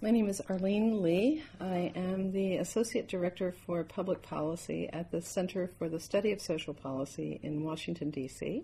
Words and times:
My 0.00 0.12
name 0.12 0.28
is 0.28 0.40
Arlene 0.48 1.02
Lee. 1.02 1.42
I 1.60 1.90
am 1.96 2.30
the 2.30 2.58
Associate 2.58 3.08
Director 3.08 3.52
for 3.66 3.82
Public 3.82 4.22
Policy 4.22 4.88
at 4.92 5.10
the 5.10 5.20
Center 5.20 5.72
for 5.76 5.88
the 5.88 5.98
Study 5.98 6.30
of 6.30 6.40
Social 6.40 6.72
Policy 6.72 7.40
in 7.42 7.64
Washington, 7.64 8.10
D.C. 8.10 8.62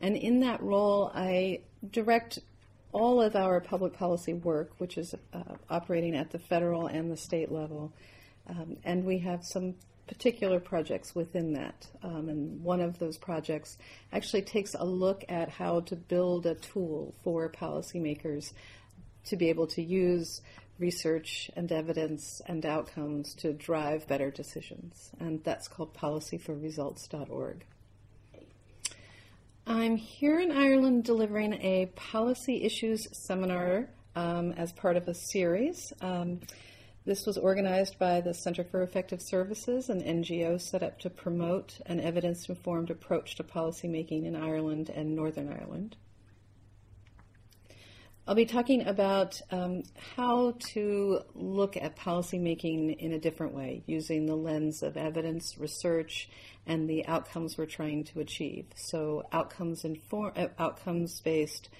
And 0.00 0.16
in 0.16 0.40
that 0.40 0.62
role, 0.62 1.12
I 1.14 1.60
direct 1.90 2.38
all 2.90 3.20
of 3.20 3.36
our 3.36 3.60
public 3.60 3.92
policy 3.92 4.32
work, 4.32 4.70
which 4.78 4.96
is 4.96 5.14
uh, 5.34 5.42
operating 5.68 6.16
at 6.16 6.30
the 6.30 6.38
federal 6.38 6.86
and 6.86 7.12
the 7.12 7.18
state 7.18 7.52
level. 7.52 7.92
Um, 8.48 8.78
and 8.82 9.04
we 9.04 9.18
have 9.18 9.44
some 9.44 9.74
particular 10.08 10.58
projects 10.58 11.14
within 11.14 11.52
that. 11.52 11.86
Um, 12.02 12.30
and 12.30 12.64
one 12.64 12.80
of 12.80 12.98
those 12.98 13.18
projects 13.18 13.76
actually 14.10 14.42
takes 14.42 14.74
a 14.74 14.86
look 14.86 15.22
at 15.28 15.50
how 15.50 15.80
to 15.80 15.96
build 15.96 16.46
a 16.46 16.54
tool 16.54 17.14
for 17.22 17.50
policymakers 17.50 18.54
to 19.26 19.36
be 19.36 19.48
able 19.48 19.66
to 19.68 19.82
use 19.82 20.40
research 20.78 21.50
and 21.56 21.70
evidence 21.70 22.40
and 22.46 22.64
outcomes 22.64 23.34
to 23.34 23.52
drive 23.52 24.08
better 24.08 24.30
decisions. 24.30 25.10
And 25.20 25.44
that's 25.44 25.68
called 25.68 25.94
policyforresults.org. 25.94 27.64
I'm 29.66 29.96
here 29.96 30.40
in 30.40 30.50
Ireland 30.50 31.04
delivering 31.04 31.52
a 31.54 31.86
policy 31.94 32.64
issues 32.64 33.06
seminar 33.26 33.88
um, 34.16 34.52
as 34.52 34.72
part 34.72 34.96
of 34.96 35.06
a 35.06 35.14
series. 35.14 35.92
Um, 36.00 36.40
this 37.04 37.24
was 37.24 37.38
organized 37.38 37.98
by 37.98 38.20
the 38.20 38.34
Center 38.34 38.64
for 38.64 38.82
Effective 38.82 39.20
Services, 39.22 39.88
an 39.88 40.02
NGO 40.02 40.60
set 40.60 40.82
up 40.82 40.98
to 41.00 41.10
promote 41.10 41.78
an 41.86 42.00
evidence 42.00 42.48
informed 42.48 42.90
approach 42.90 43.36
to 43.36 43.44
policymaking 43.44 44.26
in 44.26 44.36
Ireland 44.36 44.90
and 44.90 45.14
Northern 45.14 45.52
Ireland. 45.52 45.96
I'll 48.26 48.34
be 48.34 48.44
talking 48.44 48.86
about 48.86 49.40
um, 49.50 49.82
how 50.14 50.54
to 50.72 51.20
look 51.34 51.76
at 51.76 51.96
policymaking 51.96 52.96
in 52.98 53.12
a 53.12 53.18
different 53.18 53.54
way, 53.54 53.82
using 53.86 54.26
the 54.26 54.36
lens 54.36 54.82
of 54.82 54.96
evidence, 54.96 55.56
research, 55.58 56.28
and 56.66 56.88
the 56.88 57.06
outcomes 57.06 57.56
we're 57.56 57.66
trying 57.66 58.04
to 58.04 58.20
achieve. 58.20 58.66
So, 58.76 59.24
outcomes 59.32 59.84
inform, 59.84 60.32
uh, 60.36 60.48
outcomes 60.58 61.20
based 61.20 61.70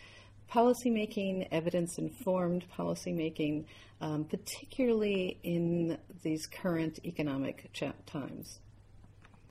policymaking, 0.50 1.46
evidence 1.52 1.98
informed 1.98 2.64
policymaking, 2.76 3.66
um, 4.00 4.24
particularly 4.24 5.38
in 5.42 5.98
these 6.22 6.46
current 6.46 6.98
economic 7.04 7.70
times. 8.06 8.58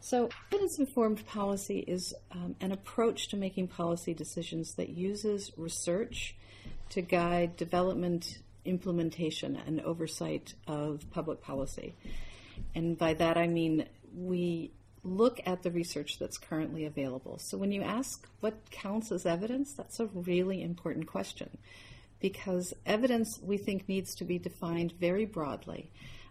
So, 0.02 0.30
evidence 0.52 0.80
informed 0.80 1.26
policy 1.28 1.80
is 1.80 2.14
um, 2.32 2.56
an 2.60 2.72
approach 2.72 3.30
to 3.30 3.38
making 3.38 3.68
policy 3.68 4.14
decisions 4.14 4.74
that 4.76 4.90
uses 4.90 5.52
research 5.56 6.36
to 6.90 7.02
guide 7.02 7.56
development, 7.56 8.40
implementation, 8.66 9.56
and 9.56 9.82
oversight 9.82 10.54
of 10.68 11.06
public 11.12 11.42
policy. 11.42 11.96
And 12.76 12.98
by 12.98 13.14
that 13.16 13.38
I 13.38 13.48
mean 13.48 13.88
we 14.16 14.72
look 15.04 15.40
at 15.46 15.64
the 15.64 15.72
research 15.72 16.20
that's 16.20 16.38
currently 16.38 16.86
available. 16.86 17.38
So 17.40 17.58
when 17.58 17.72
you 17.72 17.82
ask 17.82 18.28
what 18.42 18.70
counts 18.70 19.12
as 19.12 19.26
evidence, 19.26 19.74
that's 19.74 20.00
a 20.00 20.08
really 20.08 20.62
important 20.62 21.08
question 21.08 21.58
because 22.20 22.74
evidence 22.86 23.40
we 23.42 23.58
think 23.58 23.88
needs 23.88 24.14
to 24.16 24.26
be 24.26 24.38
defined 24.38 24.94
very 25.00 25.26
broadly. 25.26 25.90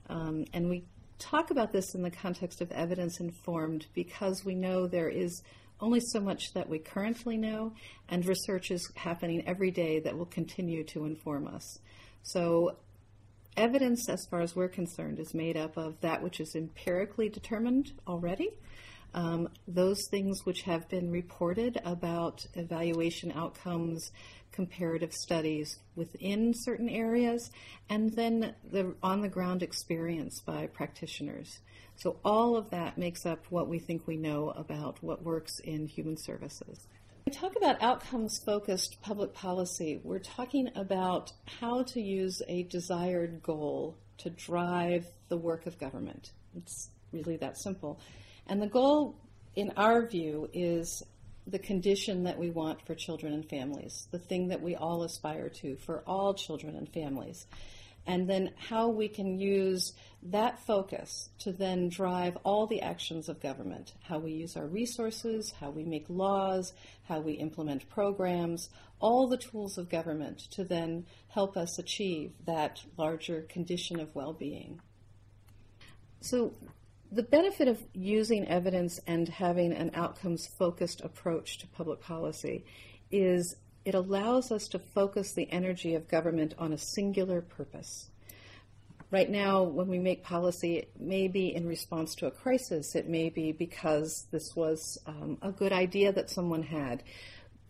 Um, 0.08 0.44
and 0.52 0.68
we 0.68 0.84
talk 1.18 1.50
about 1.50 1.72
this 1.72 1.94
in 1.94 2.02
the 2.02 2.10
context 2.10 2.60
of 2.60 2.70
evidence 2.72 3.20
informed 3.20 3.86
because 3.94 4.44
we 4.44 4.54
know 4.54 4.86
there 4.86 5.08
is 5.08 5.42
only 5.80 6.00
so 6.00 6.20
much 6.20 6.52
that 6.54 6.68
we 6.68 6.78
currently 6.78 7.36
know, 7.36 7.72
and 8.08 8.26
research 8.26 8.70
is 8.70 8.90
happening 8.96 9.42
every 9.46 9.70
day 9.70 10.00
that 10.00 10.16
will 10.16 10.26
continue 10.26 10.84
to 10.84 11.04
inform 11.04 11.46
us. 11.46 11.78
So, 12.22 12.76
evidence, 13.56 14.08
as 14.08 14.26
far 14.30 14.40
as 14.40 14.54
we're 14.54 14.68
concerned, 14.68 15.18
is 15.18 15.34
made 15.34 15.56
up 15.56 15.76
of 15.76 16.00
that 16.00 16.22
which 16.22 16.40
is 16.40 16.54
empirically 16.54 17.28
determined 17.28 17.92
already. 18.06 18.50
Um, 19.14 19.48
those 19.66 20.06
things 20.10 20.44
which 20.44 20.62
have 20.62 20.88
been 20.88 21.10
reported 21.10 21.80
about 21.84 22.46
evaluation 22.54 23.32
outcomes, 23.32 24.10
comparative 24.52 25.12
studies 25.12 25.78
within 25.96 26.52
certain 26.54 26.88
areas, 26.88 27.50
and 27.88 28.12
then 28.14 28.54
the 28.70 28.94
on 29.02 29.22
the 29.22 29.28
ground 29.28 29.62
experience 29.62 30.40
by 30.44 30.66
practitioners. 30.66 31.60
So 31.98 32.16
all 32.24 32.56
of 32.56 32.70
that 32.70 32.96
makes 32.96 33.26
up 33.26 33.44
what 33.50 33.68
we 33.68 33.80
think 33.80 34.06
we 34.06 34.16
know 34.16 34.50
about 34.50 35.02
what 35.02 35.24
works 35.24 35.58
in 35.58 35.88
human 35.88 36.16
services. 36.16 36.86
When 37.24 37.24
we 37.26 37.32
talk 37.32 37.56
about 37.56 37.82
outcomes 37.82 38.38
focused 38.38 39.02
public 39.02 39.34
policy, 39.34 40.00
we're 40.04 40.20
talking 40.20 40.70
about 40.76 41.32
how 41.60 41.82
to 41.82 42.00
use 42.00 42.40
a 42.46 42.62
desired 42.62 43.42
goal 43.42 43.96
to 44.18 44.30
drive 44.30 45.06
the 45.28 45.36
work 45.36 45.66
of 45.66 45.76
government. 45.80 46.30
It's 46.56 46.88
really 47.10 47.36
that 47.38 47.58
simple. 47.58 47.98
And 48.46 48.62
the 48.62 48.68
goal, 48.68 49.16
in 49.56 49.72
our 49.76 50.06
view, 50.06 50.48
is 50.52 51.02
the 51.48 51.58
condition 51.58 52.22
that 52.24 52.38
we 52.38 52.50
want 52.50 52.86
for 52.86 52.94
children 52.94 53.32
and 53.32 53.48
families, 53.48 54.06
the 54.12 54.20
thing 54.20 54.48
that 54.48 54.62
we 54.62 54.76
all 54.76 55.02
aspire 55.02 55.48
to 55.48 55.74
for 55.74 56.04
all 56.06 56.32
children 56.32 56.76
and 56.76 56.88
families 56.88 57.48
and 58.08 58.26
then 58.26 58.50
how 58.56 58.88
we 58.88 59.06
can 59.06 59.38
use 59.38 59.92
that 60.22 60.58
focus 60.66 61.28
to 61.38 61.52
then 61.52 61.90
drive 61.90 62.36
all 62.42 62.66
the 62.66 62.80
actions 62.80 63.28
of 63.28 63.38
government 63.38 63.92
how 64.02 64.18
we 64.18 64.32
use 64.32 64.56
our 64.56 64.66
resources, 64.66 65.52
how 65.60 65.70
we 65.70 65.84
make 65.84 66.06
laws, 66.08 66.72
how 67.04 67.20
we 67.20 67.34
implement 67.34 67.88
programs, 67.90 68.70
all 68.98 69.28
the 69.28 69.36
tools 69.36 69.76
of 69.76 69.90
government 69.90 70.38
to 70.50 70.64
then 70.64 71.04
help 71.28 71.56
us 71.56 71.78
achieve 71.78 72.32
that 72.46 72.82
larger 72.96 73.42
condition 73.42 74.00
of 74.00 74.12
well 74.14 74.32
being. 74.32 74.80
So, 76.20 76.54
the 77.12 77.22
benefit 77.22 77.68
of 77.68 77.82
using 77.92 78.48
evidence 78.48 79.00
and 79.06 79.28
having 79.28 79.72
an 79.72 79.90
outcomes 79.94 80.46
focused 80.46 81.00
approach 81.02 81.58
to 81.58 81.66
public 81.66 82.00
policy 82.00 82.64
is 83.10 83.56
it 83.88 83.94
allows 83.94 84.52
us 84.52 84.68
to 84.68 84.78
focus 84.78 85.32
the 85.32 85.50
energy 85.50 85.94
of 85.94 86.06
government 86.08 86.52
on 86.58 86.74
a 86.74 86.78
singular 86.78 87.40
purpose. 87.40 88.10
Right 89.10 89.30
now, 89.30 89.62
when 89.62 89.88
we 89.88 89.98
make 89.98 90.22
policy, 90.22 90.76
it 90.76 90.90
may 91.00 91.26
be 91.26 91.54
in 91.54 91.66
response 91.66 92.14
to 92.16 92.26
a 92.26 92.30
crisis, 92.30 92.94
it 92.94 93.08
may 93.08 93.30
be 93.30 93.50
because 93.52 94.26
this 94.30 94.54
was 94.54 94.98
um, 95.06 95.38
a 95.40 95.50
good 95.50 95.72
idea 95.72 96.12
that 96.12 96.28
someone 96.28 96.62
had. 96.62 97.02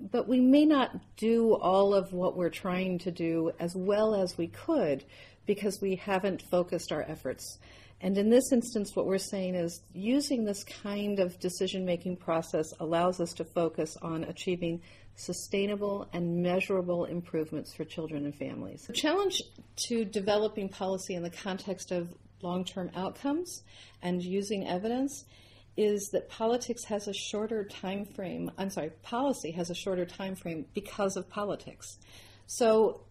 But 0.01 0.27
we 0.27 0.41
may 0.41 0.65
not 0.65 0.97
do 1.17 1.55
all 1.55 1.95
of 1.95 2.13
what 2.13 2.37
we're 2.37 2.51
trying 2.51 2.99
to 3.01 3.13
do 3.13 3.53
as 3.61 3.77
well 3.77 4.17
as 4.17 4.37
we 4.37 4.49
could 4.49 5.05
because 5.47 5.81
we 5.81 5.95
haven't 5.95 6.43
focused 6.43 6.91
our 6.91 7.03
efforts. 7.03 7.61
And 8.01 8.19
in 8.19 8.29
this 8.29 8.51
instance, 8.51 8.97
what 8.97 9.07
we're 9.07 9.19
saying 9.19 9.55
is 9.55 9.83
using 9.93 10.45
this 10.45 10.65
kind 10.65 11.21
of 11.21 11.39
decision 11.39 11.85
making 11.85 12.17
process 12.17 12.73
allows 12.81 13.21
us 13.21 13.33
to 13.35 13.45
focus 13.45 13.97
on 14.03 14.25
achieving 14.25 14.83
sustainable 15.19 16.09
and 16.13 16.43
measurable 16.43 17.05
improvements 17.05 17.75
for 17.75 17.85
children 17.85 18.25
and 18.25 18.35
families. 18.35 18.85
The 18.87 18.93
challenge 18.93 19.43
to 19.89 20.05
developing 20.05 20.69
policy 20.69 21.15
in 21.15 21.23
the 21.25 21.31
context 21.31 21.91
of 21.91 22.15
long 22.41 22.65
term 22.65 22.91
outcomes 22.95 23.63
and 24.01 24.23
using 24.23 24.69
evidence 24.69 25.25
is 25.77 26.11
that 26.13 26.29
politics 26.29 26.85
has 26.85 27.09
a 27.09 27.13
shorter 27.13 27.65
time 27.65 28.05
frame. 28.05 28.51
I'm 28.57 28.71
sorry, 28.71 28.91
policy 29.03 29.51
has 29.53 29.71
a 29.71 29.75
shorter 29.75 30.07
time 30.07 30.37
frame 30.37 30.67
because 30.73 31.17
of 31.17 31.29
politics. 31.29 31.99
So 32.47 33.03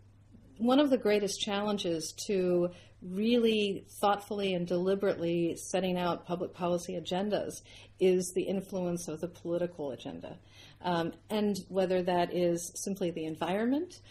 one 0.57 0.79
of 0.79 0.89
the 0.89 0.97
greatest 0.97 1.41
challenges 1.41 2.13
to 2.27 2.69
really 3.01 3.85
thoughtfully 4.01 4.53
and 4.53 4.67
deliberately 4.67 5.55
setting 5.55 5.97
out 5.97 6.25
public 6.25 6.53
policy 6.53 6.93
agendas 6.93 7.61
is 7.99 8.31
the 8.33 8.43
influence 8.43 9.07
of 9.07 9.21
the 9.21 9.27
political 9.27 9.91
agenda. 9.91 10.37
Um, 10.81 11.13
and 11.29 11.57
whether 11.69 12.01
that 12.03 12.33
is 12.33 12.71
simply 12.75 13.11
the 13.11 13.25
environment 13.25 14.01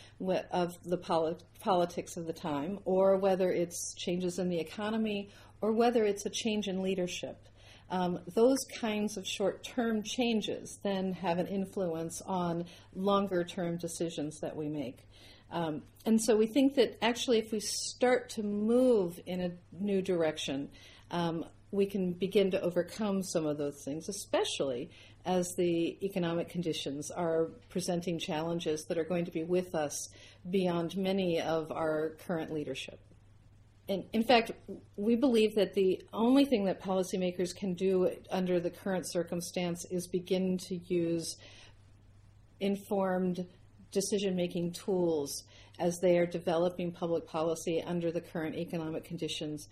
of 0.51 0.77
the 0.85 0.99
polit- 0.99 1.43
politics 1.61 2.17
of 2.17 2.27
the 2.27 2.33
time, 2.33 2.81
or 2.85 3.17
whether 3.17 3.51
it's 3.51 3.95
changes 3.95 4.39
in 4.39 4.49
the 4.49 4.59
economy, 4.59 5.31
or 5.61 5.73
whether 5.73 6.05
it's 6.05 6.27
a 6.27 6.31
change 6.31 6.69
in 6.69 6.83
leadership. 6.83 7.49
Um, 7.89 8.19
those 8.35 8.65
kinds 8.81 9.17
of 9.17 9.27
short 9.27 9.63
term 9.63 10.03
changes 10.03 10.79
then 10.83 11.13
have 11.13 11.39
an 11.39 11.47
influence 11.47 12.21
on 12.27 12.65
longer 12.95 13.45
term 13.45 13.77
decisions 13.77 14.41
that 14.41 14.57
we 14.57 14.69
make. 14.69 15.07
Um, 15.51 15.83
and 16.05 16.21
so 16.21 16.37
we 16.37 16.47
think 16.47 16.75
that 16.75 16.99
actually, 17.03 17.39
if 17.39 17.53
we 17.53 17.61
start 17.61 18.31
to 18.31 18.43
move 18.43 19.21
in 19.27 19.41
a 19.41 19.51
new 19.73 20.03
direction, 20.03 20.71
um, 21.11 21.45
we 21.71 21.87
can 21.87 22.13
begin 22.13 22.51
to 22.53 22.61
overcome 22.61 23.23
some 23.23 23.47
of 23.47 23.59
those 23.59 23.83
things, 23.85 24.09
especially 24.09 24.91
as 25.25 25.55
the 25.57 25.99
economic 26.05 26.49
conditions 26.49 27.11
are 27.11 27.51
presenting 27.69 28.19
challenges 28.19 28.85
that 28.85 28.97
are 28.97 29.05
going 29.05 29.25
to 29.25 29.33
be 29.33 29.43
with 29.43 29.75
us 29.75 30.09
beyond 30.49 30.97
many 30.97 31.41
of 31.41 31.73
our 31.73 32.17
current 32.27 32.53
leadership. 32.53 33.01
And 33.89 34.05
in 34.13 34.25
fact, 34.25 34.53
we 34.97 35.15
believe 35.15 35.55
that 35.57 35.75
the 35.75 36.03
only 36.13 36.45
thing 36.45 36.65
that 36.65 36.83
policymakers 36.83 37.55
can 37.55 37.75
do 37.75 38.11
under 38.31 38.59
the 38.59 38.71
current 38.71 39.09
circumstance 39.09 39.85
is 39.91 40.09
begin 40.09 40.59
to 40.59 40.77
use 40.77 41.37
informed 42.59 43.47
decision 43.97 44.37
making 44.37 44.73
tools 44.73 45.45
as 45.79 45.99
they 46.01 46.19
are 46.19 46.27
developing 46.27 46.93
public 46.93 47.27
policy 47.27 47.83
under 47.83 48.13
the 48.13 48.21
current 48.21 48.55
economic 48.55 49.05
conditions 49.05 49.69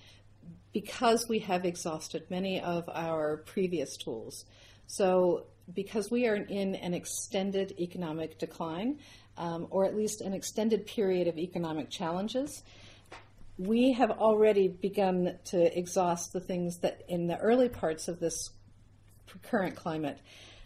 because 0.73 1.26
we 1.29 1.38
have 1.41 1.67
exhausted 1.67 2.23
many 2.31 2.59
of 2.61 2.88
our 2.88 3.43
previous 3.44 3.99
tools. 3.99 4.47
So, 4.87 5.44
because 5.75 6.11
we 6.11 6.26
are 6.26 6.37
in 6.37 6.75
an 6.75 6.94
extended 6.94 7.75
economic 7.79 8.38
decline, 8.38 8.99
um, 9.37 9.67
or 9.71 9.85
at 9.85 9.94
least 9.94 10.23
an 10.23 10.32
extended 10.32 10.87
period 10.87 11.29
of 11.29 11.38
economic 11.38 11.91
challenges, 11.91 12.62
we 13.59 13.93
have 13.93 14.11
already 14.11 14.69
begun 14.69 15.38
to 15.53 15.79
exhaust 15.79 16.32
the 16.32 16.41
things 16.41 16.79
that 16.79 17.03
in 17.09 17.27
the 17.27 17.37
early 17.38 17.69
parts 17.69 18.09
of 18.09 18.20
this 18.20 18.50
current 19.43 19.77
climate. 19.77 20.19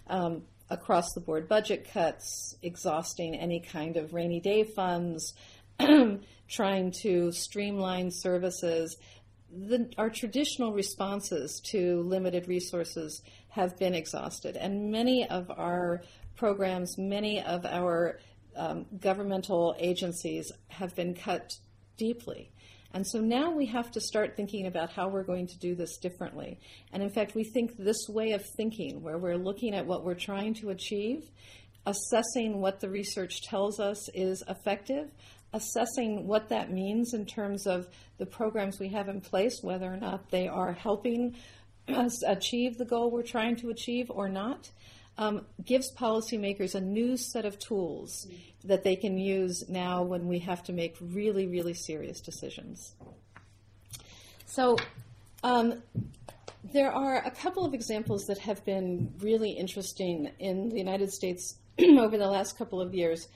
Um, 0.07 0.43
across 0.71 1.13
the 1.13 1.21
board 1.21 1.49
budget 1.49 1.89
cuts, 1.93 2.57
exhausting 2.63 3.35
any 3.35 3.61
kind 3.61 3.97
of 3.97 4.13
rainy 4.13 4.41
day 4.41 4.65
funds, 4.65 5.35
trying 6.49 6.91
to 7.03 7.33
streamline 7.33 8.11
services. 8.11 8.97
The, 9.51 9.91
our 9.97 10.11
traditional 10.11 10.73
responses 10.73 11.61
to 11.71 12.03
limited 12.03 12.49
resources 12.49 13.23
have 13.51 13.79
been 13.79 13.95
exhausted, 13.95 14.57
and 14.57 14.91
many 14.91 15.29
of 15.29 15.51
our 15.51 16.03
programs, 16.37 16.99
many 16.99 17.43
of 17.43 17.65
our 17.65 18.19
um, 18.57 18.87
governmental 19.01 19.75
agencies 19.79 20.53
have 20.69 20.95
been 20.95 21.15
cut 21.15 21.55
deeply. 21.97 22.51
And 22.95 23.07
so 23.07 23.21
now 23.21 23.51
we 23.51 23.67
have 23.67 23.91
to 23.93 24.01
start 24.01 24.35
thinking 24.35 24.67
about 24.67 24.91
how 24.91 25.09
we're 25.09 25.23
going 25.23 25.47
to 25.47 25.59
do 25.59 25.75
this 25.75 25.99
differently. 25.99 26.59
And 26.93 27.03
in 27.03 27.11
fact, 27.11 27.35
we 27.35 27.45
think 27.45 27.77
this 27.77 28.09
way 28.09 28.33
of 28.33 28.43
thinking, 28.57 29.03
where 29.03 29.19
we're 29.19 29.37
looking 29.37 29.75
at 29.75 29.87
what 29.87 30.05
we're 30.05 30.15
trying 30.15 30.55
to 30.55 30.71
achieve, 30.71 31.31
assessing 31.85 32.61
what 32.61 32.81
the 32.81 32.89
research 32.89 33.43
tells 33.43 33.79
us 33.79 34.09
is 34.15 34.43
effective, 34.49 35.11
assessing 35.53 36.27
what 36.27 36.49
that 36.49 36.73
means 36.73 37.15
in 37.15 37.27
terms 37.27 37.67
of 37.67 37.89
the 38.19 38.27
programs 38.27 38.79
we 38.79 38.89
have 38.89 39.09
in 39.09 39.21
place, 39.21 39.61
whether 39.63 39.93
or 39.93 39.97
not 39.97 40.31
they 40.31 40.49
are 40.49 40.73
helping 40.73 41.37
us 41.89 42.23
achieve 42.25 42.77
the 42.77 42.85
goal 42.85 43.11
we're 43.11 43.23
trying 43.23 43.57
to 43.57 43.71
achieve 43.71 44.11
or 44.11 44.29
not, 44.29 44.71
um, 45.19 45.45
gives 45.65 45.93
policymakers 45.95 46.75
a 46.75 46.81
new 46.81 47.17
set 47.17 47.45
of 47.45 47.59
tools 47.59 48.27
that 48.65 48.85
they 48.85 48.97
can 48.97 49.19
use 49.19 49.69
now 49.69 50.03
when 50.03 50.29
we 50.29 50.39
have 50.39 50.63
to 50.63 50.73
make 50.73 50.97
really, 51.01 51.47
really 51.47 51.75
serious 51.75 52.21
decisions. 52.21 52.95
So, 54.47 54.79
um, 55.43 55.83
there 56.73 56.93
are 56.93 57.25
a 57.25 57.31
couple 57.31 57.65
of 57.65 57.75
examples 57.75 58.27
that 58.27 58.39
have 58.39 58.65
been 58.65 59.13
really 59.21 59.51
interesting 59.51 60.31
in 60.39 60.69
the 60.69 60.79
United 60.79 61.13
States 61.13 61.57
over 61.81 62.17
the 62.17 62.27
last 62.27 62.57
couple 62.57 62.81
of 62.81 62.95
years 62.95 63.29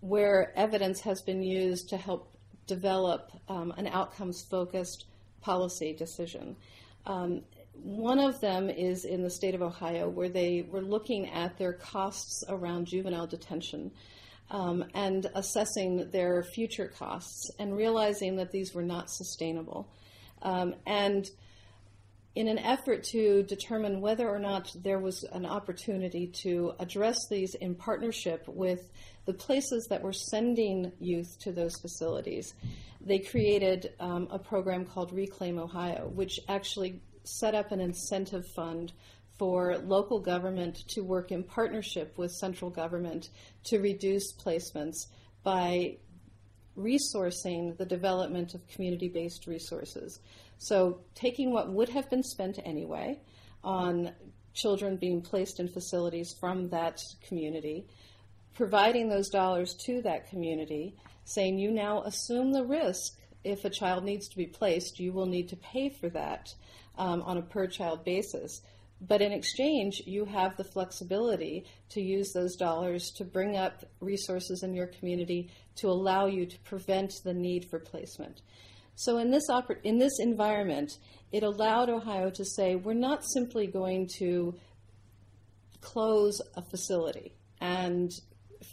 where 0.00 0.52
evidence 0.56 1.00
has 1.00 1.20
been 1.22 1.42
used 1.42 1.88
to 1.90 1.96
help 1.96 2.34
develop 2.66 3.32
um, 3.48 3.72
an 3.76 3.86
outcomes 3.86 4.42
focused 4.42 5.04
policy 5.40 5.92
decision. 5.92 6.56
Um, 7.06 7.42
one 7.72 8.18
of 8.18 8.40
them 8.40 8.68
is 8.68 9.04
in 9.04 9.22
the 9.22 9.30
state 9.30 9.54
of 9.54 9.62
Ohio, 9.62 10.08
where 10.08 10.28
they 10.28 10.66
were 10.70 10.82
looking 10.82 11.30
at 11.30 11.56
their 11.58 11.72
costs 11.72 12.44
around 12.48 12.86
juvenile 12.86 13.26
detention 13.26 13.90
um, 14.50 14.84
and 14.94 15.26
assessing 15.34 16.10
their 16.10 16.42
future 16.42 16.88
costs 16.88 17.50
and 17.58 17.76
realizing 17.76 18.36
that 18.36 18.50
these 18.50 18.74
were 18.74 18.82
not 18.82 19.10
sustainable. 19.10 19.92
Um, 20.42 20.74
and 20.86 21.28
in 22.34 22.48
an 22.48 22.58
effort 22.58 23.02
to 23.02 23.42
determine 23.44 24.00
whether 24.00 24.28
or 24.28 24.38
not 24.38 24.70
there 24.82 25.00
was 25.00 25.24
an 25.32 25.44
opportunity 25.44 26.28
to 26.42 26.72
address 26.78 27.18
these 27.28 27.54
in 27.56 27.74
partnership 27.74 28.44
with 28.46 28.90
the 29.26 29.32
places 29.34 29.86
that 29.90 30.02
were 30.02 30.12
sending 30.12 30.92
youth 31.00 31.36
to 31.40 31.52
those 31.52 31.76
facilities, 31.80 32.54
they 33.00 33.18
created 33.18 33.92
um, 33.98 34.28
a 34.30 34.38
program 34.38 34.84
called 34.84 35.12
Reclaim 35.12 35.58
Ohio, 35.58 36.08
which 36.14 36.38
actually 36.48 37.00
set 37.24 37.54
up 37.54 37.72
an 37.72 37.80
incentive 37.80 38.46
fund 38.54 38.92
for 39.38 39.78
local 39.78 40.20
government 40.20 40.86
to 40.88 41.02
work 41.02 41.32
in 41.32 41.42
partnership 41.42 42.18
with 42.18 42.30
central 42.30 42.70
government 42.70 43.30
to 43.64 43.78
reduce 43.78 44.34
placements 44.34 45.06
by 45.42 45.96
resourcing 46.76 47.76
the 47.78 47.86
development 47.86 48.54
of 48.54 48.66
community 48.68 49.08
based 49.08 49.46
resources. 49.46 50.20
So, 50.58 51.00
taking 51.14 51.52
what 51.52 51.72
would 51.72 51.88
have 51.88 52.10
been 52.10 52.22
spent 52.22 52.58
anyway 52.64 53.20
on 53.64 54.12
children 54.52 54.96
being 54.96 55.22
placed 55.22 55.60
in 55.60 55.68
facilities 55.68 56.34
from 56.38 56.68
that 56.68 57.00
community, 57.26 57.86
providing 58.54 59.08
those 59.08 59.30
dollars 59.30 59.74
to 59.86 60.02
that 60.02 60.28
community, 60.28 60.96
saying 61.24 61.58
you 61.58 61.70
now 61.70 62.02
assume 62.02 62.52
the 62.52 62.64
risk 62.64 63.16
if 63.44 63.64
a 63.64 63.70
child 63.70 64.04
needs 64.04 64.28
to 64.28 64.36
be 64.36 64.46
placed, 64.46 64.98
you 64.98 65.12
will 65.12 65.26
need 65.26 65.48
to 65.48 65.56
pay 65.56 65.88
for 65.88 66.08
that 66.10 66.48
um, 66.98 67.22
on 67.22 67.38
a 67.38 67.42
per 67.42 67.66
child 67.66 68.04
basis. 68.04 68.60
But 69.00 69.22
in 69.22 69.32
exchange, 69.32 70.02
you 70.04 70.26
have 70.26 70.56
the 70.56 70.64
flexibility 70.64 71.64
to 71.90 72.02
use 72.02 72.32
those 72.32 72.56
dollars 72.56 73.10
to 73.16 73.24
bring 73.24 73.56
up 73.56 73.84
resources 74.00 74.62
in 74.62 74.74
your 74.74 74.88
community 74.88 75.50
to 75.76 75.88
allow 75.88 76.26
you 76.26 76.44
to 76.44 76.58
prevent 76.60 77.12
the 77.24 77.32
need 77.32 77.64
for 77.70 77.78
placement. 77.78 78.42
So 78.96 79.16
in 79.16 79.30
this 79.30 79.48
oper- 79.48 79.82
in 79.82 79.98
this 79.98 80.18
environment, 80.18 80.92
it 81.32 81.42
allowed 81.42 81.88
Ohio 81.88 82.28
to 82.30 82.44
say 82.44 82.76
we're 82.76 82.92
not 82.92 83.24
simply 83.24 83.66
going 83.66 84.10
to 84.18 84.54
close 85.80 86.38
a 86.54 86.62
facility 86.62 87.32
and 87.60 88.10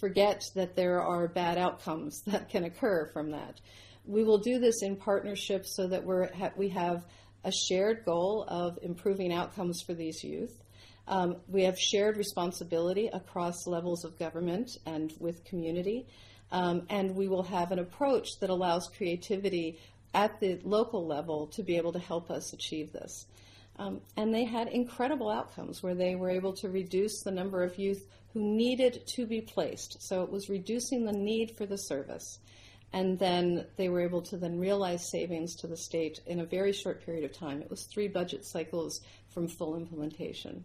forget 0.02 0.42
that 0.56 0.76
there 0.76 1.02
are 1.02 1.30
bad 1.30 1.58
outcomes 1.58 2.22
that 2.28 2.50
can 2.50 2.66
occur 2.66 3.10
from 3.14 3.32
that. 3.32 3.62
We 4.08 4.24
will 4.24 4.38
do 4.38 4.58
this 4.58 4.82
in 4.82 4.96
partnership 4.96 5.66
so 5.66 5.88
that 5.88 6.04
we're 6.04 6.34
ha- 6.34 6.54
we 6.56 6.70
have 6.70 7.06
a 7.44 7.52
shared 7.52 8.06
goal 8.06 8.46
of 8.48 8.80
improving 8.82 9.34
outcomes 9.34 9.82
for 9.86 9.94
these 9.94 10.24
youth. 10.24 10.64
Um, 11.08 11.38
we 11.48 11.64
have 11.64 11.78
shared 11.78 12.18
responsibility 12.18 13.08
across 13.08 13.68
levels 13.68 14.04
of 14.04 14.18
government 14.18 14.70
and 14.86 15.14
with 15.20 15.46
community. 15.46 16.08
Um, 16.52 16.84
and 16.90 17.16
we 17.16 17.28
will 17.28 17.44
have 17.44 17.72
an 17.72 17.80
approach 17.80 18.28
that 18.40 18.50
allows 18.50 18.90
creativity 18.96 19.80
at 20.14 20.40
the 20.40 20.60
local 20.64 21.06
level 21.06 21.48
to 21.48 21.64
be 21.64 21.78
able 21.78 21.94
to 21.94 22.00
help 22.00 22.32
us 22.32 22.54
achieve 22.54 22.92
this. 22.92 23.26
Um, 23.78 24.02
and 24.16 24.34
they 24.34 24.46
had 24.46 24.70
incredible 24.70 25.30
outcomes 25.30 25.84
where 25.84 25.94
they 25.94 26.16
were 26.16 26.30
able 26.30 26.54
to 26.54 26.70
reduce 26.70 27.22
the 27.22 27.32
number 27.32 27.64
of 27.64 27.78
youth 27.78 28.08
who 28.34 28.42
needed 28.42 29.04
to 29.16 29.26
be 29.26 29.42
placed. 29.42 29.98
So 30.00 30.24
it 30.24 30.32
was 30.32 30.50
reducing 30.50 31.06
the 31.06 31.12
need 31.12 31.52
for 31.58 31.66
the 31.66 31.78
service 31.78 32.40
and 32.94 33.20
then 33.20 33.66
they 33.76 33.90
were 33.90 34.02
able 34.02 34.22
to 34.22 34.38
then 34.38 34.60
realize 34.60 35.10
savings 35.10 35.56
to 35.58 35.68
the 35.68 35.78
state 35.78 36.22
in 36.26 36.40
a 36.40 36.46
very 36.46 36.74
short 36.74 37.06
period 37.06 37.24
of 37.24 37.34
time. 37.34 37.62
It 37.62 37.70
was 37.70 37.84
three 37.84 38.08
budget 38.08 38.46
cycles 38.46 39.02
from 39.30 39.48
full 39.48 39.76
implementation. 39.76 40.64